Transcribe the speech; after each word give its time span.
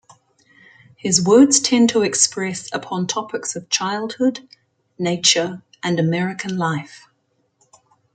His 0.95 1.23
words 1.23 1.59
tend 1.59 1.89
to 1.89 2.01
express 2.01 2.73
upon 2.73 3.05
topics 3.05 3.55
of 3.55 3.69
childhood, 3.69 4.49
nature, 4.97 5.61
and 5.83 5.99
American 5.99 6.57
life. 6.57 7.07